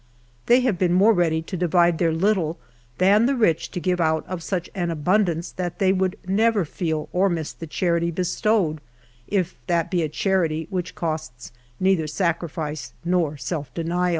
[0.47, 2.57] They have been more ready to divide their little,
[2.97, 7.07] than the rich to give out of such an abundance that they would never feel
[7.13, 8.81] or miss the charity bestowed,
[9.27, 14.09] if that be a charity which costs neither sacrifice nor self denial.